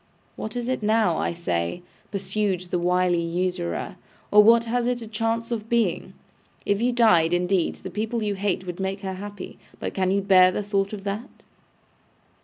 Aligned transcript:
'What 0.35 0.55
is 0.55 0.67
it 0.67 0.81
now, 0.81 1.17
I 1.19 1.31
say,' 1.31 1.83
pursued 2.09 2.61
the 2.61 2.79
wily 2.79 3.21
usurer, 3.21 3.97
'or 4.31 4.41
what 4.41 4.63
has 4.63 4.87
it 4.87 5.03
a 5.03 5.07
chance 5.07 5.51
of 5.51 5.69
being? 5.69 6.13
If 6.65 6.81
you 6.81 6.91
died, 6.91 7.33
indeed, 7.35 7.75
the 7.75 7.91
people 7.91 8.23
you 8.23 8.33
hate 8.33 8.65
would 8.65 8.79
make 8.79 9.01
her 9.01 9.13
happy. 9.13 9.59
But 9.79 9.93
can 9.93 10.09
you 10.09 10.21
bear 10.21 10.51
the 10.51 10.63
thought 10.63 10.91
of 10.91 11.03
that? 11.03 11.29